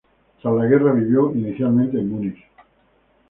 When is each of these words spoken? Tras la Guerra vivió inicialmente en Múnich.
Tras 0.41 0.55
la 0.55 0.65
Guerra 0.65 0.93
vivió 0.93 1.31
inicialmente 1.31 1.99
en 1.99 2.09
Múnich. 2.09 2.43